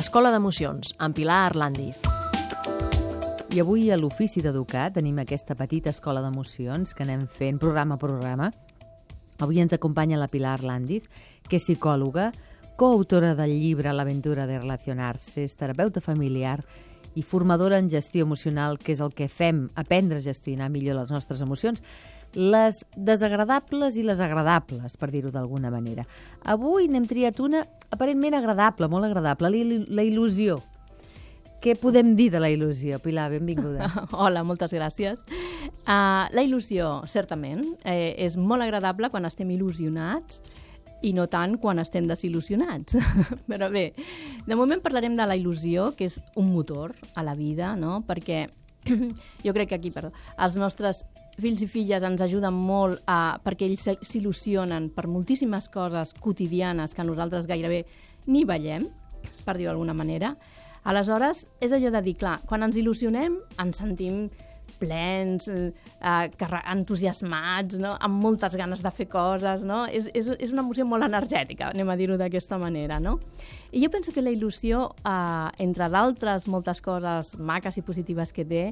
Escola 0.00 0.30
d'Emocions, 0.32 0.94
amb 0.96 1.12
Pilar 1.12 1.50
Arlandiz. 1.50 1.98
I 3.52 3.60
avui 3.60 3.90
a 3.92 3.98
l'Ofici 4.00 4.40
d'Educat 4.40 4.94
tenim 4.96 5.18
aquesta 5.20 5.52
petita 5.58 5.92
escola 5.92 6.22
d'emocions 6.24 6.94
que 6.96 7.04
anem 7.04 7.26
fent 7.28 7.58
programa 7.60 7.98
a 7.98 8.00
programa. 8.00 8.46
Avui 9.44 9.60
ens 9.60 9.74
acompanya 9.76 10.16
la 10.16 10.30
Pilar 10.32 10.54
Arlandiz, 10.56 11.04
que 11.44 11.58
és 11.60 11.66
psicòloga, 11.68 12.30
coautora 12.80 13.34
del 13.36 13.52
llibre 13.60 13.92
L'aventura 13.92 14.46
de 14.48 14.56
relacionar-se, 14.62 15.44
és 15.44 15.58
terapeuta 15.60 16.00
familiar 16.00 16.62
i 17.14 17.22
formadora 17.22 17.78
en 17.78 17.90
gestió 17.90 18.24
emocional, 18.24 18.78
que 18.78 18.94
és 18.94 19.00
el 19.02 19.12
que 19.16 19.28
fem, 19.28 19.68
aprendre 19.74 20.20
a 20.20 20.24
gestionar 20.24 20.70
millor 20.70 21.00
les 21.00 21.10
nostres 21.10 21.40
emocions, 21.42 21.82
les 22.34 22.84
desagradables 22.96 23.96
i 23.98 24.04
les 24.06 24.20
agradables, 24.22 24.96
per 24.96 25.10
dir-ho 25.10 25.32
d'alguna 25.34 25.72
manera. 25.72 26.06
Avui 26.46 26.86
n'hem 26.88 27.08
triat 27.10 27.40
una 27.42 27.64
aparentment 27.90 28.38
agradable, 28.38 28.88
molt 28.88 29.08
agradable, 29.08 29.50
la, 29.50 30.04
il·lusió. 30.06 30.60
Què 31.60 31.74
podem 31.76 32.14
dir 32.16 32.30
de 32.32 32.40
la 32.40 32.48
il·lusió? 32.48 33.00
Pilar, 33.02 33.28
benvinguda. 33.34 33.90
Hola, 34.22 34.44
moltes 34.46 34.72
gràcies. 34.72 35.26
Uh, 35.82 36.30
la 36.30 36.46
il·lusió, 36.46 37.00
certament, 37.10 37.64
eh, 37.84 38.14
és 38.22 38.38
molt 38.38 38.64
agradable 38.64 39.10
quan 39.10 39.26
estem 39.28 39.50
il·lusionats 39.50 40.40
i 41.02 41.12
no 41.16 41.26
tant 41.30 41.56
quan 41.60 41.80
estem 41.82 42.06
desil·lusionats. 42.08 42.96
Però 43.50 43.70
bé, 43.72 43.90
de 44.46 44.58
moment 44.58 44.82
parlarem 44.84 45.16
de 45.16 45.26
la 45.26 45.36
il·lusió, 45.38 45.90
que 45.96 46.08
és 46.10 46.20
un 46.36 46.52
motor 46.54 46.94
a 47.14 47.24
la 47.26 47.34
vida, 47.38 47.74
no? 47.76 48.00
perquè 48.06 48.46
jo 49.44 49.54
crec 49.56 49.72
que 49.72 49.78
aquí, 49.80 49.90
perdó, 49.94 50.12
els 50.38 50.56
nostres 50.60 51.04
fills 51.40 51.62
i 51.64 51.68
filles 51.70 52.04
ens 52.04 52.22
ajuden 52.24 52.54
molt 52.54 53.00
a, 53.08 53.38
perquè 53.44 53.68
ells 53.68 53.88
s'il·lusionen 54.06 54.90
per 54.94 55.08
moltíssimes 55.08 55.68
coses 55.72 56.14
quotidianes 56.20 56.94
que 56.94 57.06
nosaltres 57.06 57.48
gairebé 57.48 57.84
ni 58.28 58.44
veiem, 58.44 58.86
per 59.44 59.56
dir-ho 59.56 59.72
d'alguna 59.72 59.96
manera. 59.96 60.34
Aleshores, 60.88 61.44
és 61.60 61.72
allò 61.76 61.90
de 61.92 62.00
dir, 62.04 62.16
clar, 62.20 62.38
quan 62.48 62.64
ens 62.64 62.78
il·lusionem 62.80 63.36
ens 63.60 63.80
sentim 63.82 64.28
plens, 64.78 65.48
eh, 65.48 66.30
entusiasmats, 66.72 67.78
no? 67.78 67.96
amb 68.00 68.22
moltes 68.22 68.56
ganes 68.56 68.82
de 68.82 68.92
fer 68.94 69.08
coses, 69.10 69.64
no? 69.66 69.84
És, 69.86 70.08
és, 70.14 70.30
és 70.38 70.54
una 70.54 70.62
emoció 70.62 70.86
molt 70.86 71.06
energètica, 71.06 71.70
anem 71.74 71.90
a 71.90 71.96
dir-ho 71.96 72.16
d'aquesta 72.20 72.58
manera, 72.58 73.00
no? 73.00 73.18
I 73.72 73.84
jo 73.84 73.90
penso 73.90 74.12
que 74.12 74.22
la 74.22 74.32
il·lusió, 74.34 74.88
eh, 75.04 75.62
entre 75.62 75.90
d'altres 75.90 76.48
moltes 76.48 76.80
coses 76.80 77.36
maques 77.38 77.78
i 77.78 77.86
positives 77.86 78.32
que 78.32 78.44
té, 78.44 78.64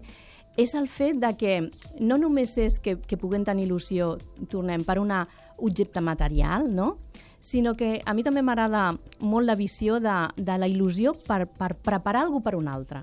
és 0.59 0.75
el 0.75 0.89
fet 0.91 1.21
de 1.23 1.31
que 1.39 1.59
no 2.01 2.19
només 2.19 2.57
és 2.59 2.81
que, 2.83 2.97
que 2.99 3.17
puguem 3.17 3.45
tenir 3.47 3.69
il·lusió, 3.69 4.17
tornem, 4.51 4.83
per 4.85 4.99
un 4.99 5.15
objecte 5.59 6.01
material, 6.01 6.67
no? 6.75 6.97
sinó 7.41 7.75
que 7.75 8.03
a 8.05 8.15
mi 8.15 8.25
també 8.27 8.43
m'agrada 8.43 8.91
molt 9.21 9.47
la 9.47 9.55
visió 9.55 10.01
de, 10.03 10.17
de 10.37 10.59
la 10.59 10.67
il·lusió 10.67 11.15
per, 11.15 11.47
per 11.47 11.77
preparar 11.79 12.27
algú 12.27 12.43
per 12.43 12.57
un 12.59 12.67
altre. 12.69 13.01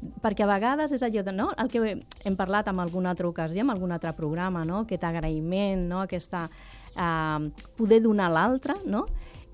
Perquè 0.00 0.46
a 0.46 0.48
vegades 0.48 0.92
és 0.96 1.02
allò 1.04 1.22
de, 1.26 1.32
no? 1.36 1.50
el 1.60 1.68
que 1.68 1.96
hem 2.24 2.36
parlat 2.36 2.70
en 2.72 2.80
alguna 2.80 3.10
altra 3.12 3.28
ocasió, 3.28 3.60
en 3.60 3.72
algun 3.72 3.92
altre 3.92 4.14
programa, 4.16 4.64
no? 4.64 4.84
aquest 4.86 5.04
agraïment, 5.04 5.82
no? 5.90 6.00
aquesta 6.06 6.46
eh, 6.48 7.50
poder 7.76 8.00
donar 8.04 8.30
a 8.30 8.34
l'altre, 8.38 8.78
no? 8.88 9.06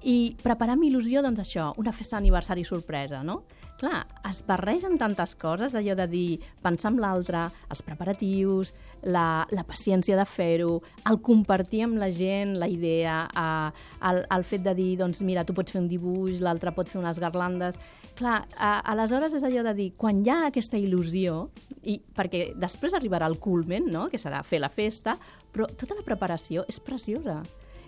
I 0.04 0.36
preparar 0.42 0.76
amb 0.76 0.84
il·lusió, 0.86 1.22
doncs 1.24 1.40
això, 1.42 1.70
una 1.80 1.92
festa 1.94 2.18
d'aniversari 2.18 2.64
sorpresa, 2.64 3.22
no? 3.24 3.42
Clar, 3.76 4.06
es 4.24 4.38
barregen 4.46 4.96
tantes 4.96 5.34
coses, 5.36 5.74
allò 5.76 5.92
de 5.98 6.06
dir, 6.08 6.38
pensar 6.64 6.94
en 6.94 7.00
l'altre, 7.02 7.42
els 7.68 7.82
preparatius, 7.84 8.72
la, 9.04 9.44
la 9.52 9.64
paciència 9.68 10.16
de 10.16 10.24
fer-ho, 10.24 10.78
el 11.10 11.20
compartir 11.20 11.82
amb 11.84 12.00
la 12.00 12.08
gent 12.08 12.54
la 12.56 12.70
idea, 12.72 13.18
eh, 13.28 13.84
el, 14.08 14.22
el 14.38 14.46
fet 14.48 14.64
de 14.64 14.72
dir, 14.78 14.94
doncs 15.02 15.20
mira, 15.28 15.44
tu 15.44 15.52
pots 15.56 15.76
fer 15.76 15.82
un 15.82 15.90
dibuix, 15.92 16.40
l'altre 16.40 16.72
pot 16.76 16.88
fer 16.88 17.00
unes 17.02 17.20
garlandes... 17.20 17.78
Clar, 18.16 18.46
a, 18.56 18.78
aleshores 18.94 19.34
és 19.36 19.42
allò 19.44 19.60
de 19.66 19.74
dir, 19.76 19.90
quan 20.00 20.22
hi 20.24 20.30
ha 20.32 20.38
aquesta 20.46 20.78
il·lusió, 20.80 21.50
i 21.84 21.98
perquè 22.16 22.54
després 22.56 22.96
arribarà 22.96 23.28
el 23.28 23.36
culmen, 23.36 23.90
no?, 23.92 24.06
que 24.08 24.16
serà 24.16 24.40
fer 24.40 24.62
la 24.62 24.72
festa, 24.72 25.18
però 25.52 25.68
tota 25.68 25.98
la 25.98 26.06
preparació 26.06 26.64
és 26.64 26.80
preciosa 26.80 27.42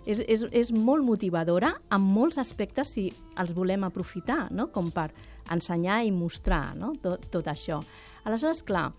és, 0.05 0.21
és, 0.27 0.45
és 0.51 0.71
molt 0.75 1.05
motivadora 1.05 1.73
en 1.91 2.03
molts 2.03 2.39
aspectes 2.41 2.93
si 2.95 3.09
els 3.39 3.53
volem 3.55 3.85
aprofitar, 3.87 4.47
no? 4.51 4.69
com 4.73 4.91
per 4.91 5.09
ensenyar 5.53 6.03
i 6.05 6.11
mostrar 6.13 6.75
no? 6.77 6.93
tot, 7.01 7.27
tot 7.33 7.49
això. 7.51 7.79
Aleshores, 8.25 8.63
clar, 8.67 8.89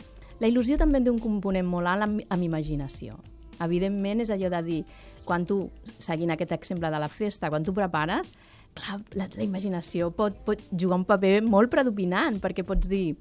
la 0.41 0.49
il·lusió 0.49 0.79
també 0.81 1.03
té 1.05 1.13
un 1.13 1.21
component 1.23 1.67
molt 1.69 1.91
alt 1.91 2.07
amb, 2.09 2.23
amb 2.29 2.47
imaginació. 2.47 3.19
Evidentment, 3.61 4.23
és 4.25 4.31
allò 4.33 4.49
de 4.53 4.63
dir, 4.65 4.81
quan 5.29 5.45
tu, 5.47 5.67
seguint 6.01 6.33
aquest 6.33 6.55
exemple 6.57 6.89
de 6.91 7.01
la 7.01 7.11
festa, 7.13 7.51
quan 7.53 7.65
tu 7.65 7.75
prepares, 7.77 8.33
clar, 8.79 9.01
la, 9.19 9.27
la 9.37 9.45
imaginació 9.45 10.11
pot, 10.17 10.39
pot 10.47 10.63
jugar 10.73 11.03
un 11.03 11.05
paper 11.09 11.41
molt 11.45 11.73
predominant, 11.73 12.41
perquè 12.41 12.65
pots 12.67 12.89
dir, 12.89 13.19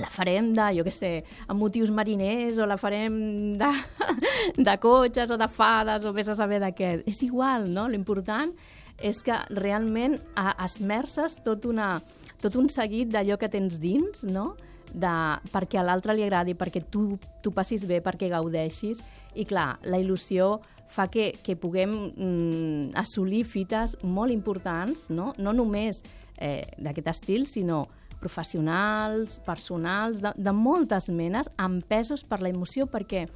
la 0.00 0.08
farem 0.08 0.52
de, 0.56 0.66
jo 0.78 0.84
què 0.86 0.92
sé, 0.94 1.12
amb 1.46 1.60
motius 1.60 1.92
mariners 1.92 2.60
o 2.62 2.66
la 2.68 2.78
farem 2.80 3.16
de, 3.60 3.70
de 4.68 4.76
cotxes 4.80 5.30
o 5.30 5.38
de 5.40 5.48
fades 5.52 6.06
o 6.08 6.14
vés 6.16 6.30
a 6.32 6.36
saber 6.38 6.62
de 6.62 6.72
què. 6.76 6.92
És 7.08 7.22
igual, 7.26 7.68
no? 7.72 7.88
L'important 7.92 8.54
és 9.02 9.22
que 9.26 9.36
realment 9.58 10.18
esmerces 10.62 11.38
tot, 11.44 11.66
una, 11.68 11.96
tot 12.40 12.56
un 12.56 12.70
seguit 12.72 13.10
d'allò 13.12 13.38
que 13.40 13.50
tens 13.52 13.80
dins, 13.82 14.22
no? 14.24 14.52
de, 14.92 15.12
perquè 15.52 15.80
a 15.80 15.86
l'altre 15.86 16.14
li 16.16 16.24
agradi, 16.24 16.54
perquè 16.58 16.84
tu, 16.92 17.16
tu 17.42 17.52
passis 17.54 17.84
bé, 17.88 18.00
perquè 18.04 18.28
gaudeixis. 18.32 19.00
I 19.34 19.46
clar, 19.48 19.78
la 19.88 20.00
il·lusió 20.00 20.58
fa 20.92 21.08
que, 21.08 21.30
que 21.40 21.56
puguem 21.56 21.94
mm, 22.12 22.92
assolir 23.00 23.46
fites 23.48 23.96
molt 24.04 24.32
importants, 24.34 25.08
no, 25.08 25.32
no 25.40 25.54
només 25.56 26.02
eh, 26.36 26.64
d'aquest 26.76 27.08
estil, 27.14 27.46
sinó 27.48 27.86
professionals, 28.22 29.40
personals, 29.46 30.22
de, 30.22 30.32
de 30.38 30.54
moltes 30.54 31.10
menes, 31.10 31.50
empesos 31.58 32.24
per 32.24 32.40
la 32.42 32.52
emoció, 32.52 32.86
perquè 32.86 33.26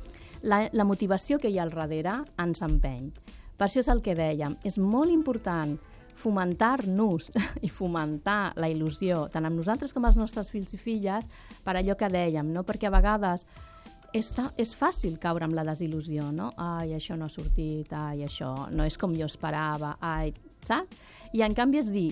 la, 0.46 0.66
la 0.72 0.86
motivació 0.86 1.40
que 1.42 1.50
hi 1.50 1.58
ha 1.58 1.66
al 1.66 1.74
darrere 1.74 2.20
ens 2.42 2.62
empeny. 2.64 3.10
Per 3.56 3.66
això 3.66 3.82
és 3.82 3.90
el 3.92 4.02
que 4.04 4.16
dèiem, 4.16 4.56
és 4.68 4.78
molt 4.78 5.12
important 5.12 5.76
fomentar-nos 6.16 7.30
i 7.66 7.70
fomentar 7.72 8.54
la 8.56 8.70
il·lusió, 8.72 9.26
tant 9.32 9.48
amb 9.48 9.58
nosaltres 9.58 9.92
com 9.92 10.06
els 10.08 10.18
nostres 10.20 10.50
fills 10.52 10.74
i 10.76 10.80
filles, 10.80 11.26
per 11.64 11.76
allò 11.76 11.96
que 11.98 12.10
dèiem, 12.12 12.52
no? 12.52 12.64
perquè 12.64 12.88
a 12.88 12.94
vegades 12.94 13.46
és, 14.16 14.30
ta, 14.32 14.50
és 14.56 14.72
fàcil 14.76 15.18
caure 15.20 15.44
amb 15.46 15.56
la 15.56 15.64
desil·lusió, 15.66 16.30
no? 16.32 16.52
Ai, 16.62 16.94
això 16.96 17.16
no 17.18 17.26
ha 17.26 17.32
sortit, 17.32 17.92
ai, 17.92 18.22
això 18.24 18.52
no 18.72 18.86
és 18.88 18.96
com 19.00 19.12
jo 19.16 19.28
esperava, 19.28 19.96
ai, 20.00 20.32
saps? 20.64 21.04
I 21.36 21.42
en 21.44 21.56
canvi 21.58 21.82
és 21.82 21.90
dir, 21.92 22.10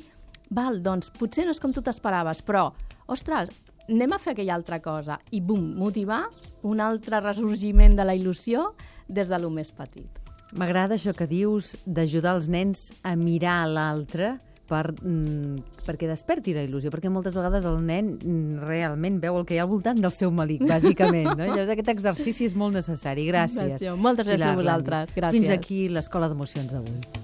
val, 0.54 0.80
doncs 0.82 1.12
potser 1.18 1.46
no 1.46 1.54
és 1.54 1.60
com 1.62 1.74
tu 1.74 1.82
t'esperaves, 1.84 2.42
però, 2.46 2.68
ostres, 3.10 3.52
anem 3.88 4.14
a 4.14 4.20
fer 4.22 4.34
aquella 4.34 4.56
altra 4.56 4.80
cosa 4.80 5.18
i, 5.30 5.40
bum, 5.40 5.74
motivar 5.78 6.24
un 6.64 6.80
altre 6.80 7.20
ressorgiment 7.20 7.96
de 7.98 8.06
la 8.06 8.16
il·lusió 8.16 8.70
des 9.08 9.28
de 9.28 9.40
lo 9.40 9.50
més 9.52 9.72
petit. 9.76 10.22
M'agrada 10.54 10.96
això 10.96 11.12
que 11.16 11.26
dius 11.26 11.74
d'ajudar 11.84 12.36
els 12.38 12.48
nens 12.48 12.90
a 13.02 13.16
mirar 13.18 13.64
a 13.64 13.70
l'altre 13.70 14.36
per, 14.68 14.94
mm, 14.94 15.82
perquè 15.84 16.08
desperti 16.08 16.54
la 16.56 16.62
il·lusió, 16.64 16.92
perquè 16.94 17.10
moltes 17.12 17.34
vegades 17.36 17.66
el 17.68 17.82
nen 17.84 18.14
mm, 18.16 18.62
realment 18.64 19.18
veu 19.20 19.40
el 19.40 19.44
que 19.48 19.56
hi 19.56 19.60
ha 19.60 19.66
al 19.66 19.72
voltant 19.72 20.00
del 20.00 20.14
seu 20.14 20.32
malic, 20.32 20.64
bàsicament. 20.74 21.34
No? 21.34 21.42
Llavors 21.42 21.74
aquest 21.74 21.92
exercici 21.96 22.48
és 22.48 22.56
molt 22.56 22.78
necessari. 22.80 23.28
Gràcies. 23.28 23.76
Gràcies. 23.76 24.00
Moltes 24.00 24.30
gràcies 24.30 24.48
a 24.48 24.56
vosaltres. 24.62 25.14
Gràcies. 25.18 25.38
Fins 25.40 25.52
aquí 25.58 25.84
l'Escola 25.92 26.32
d'Emocions 26.32 26.72
d'avui. 26.72 27.23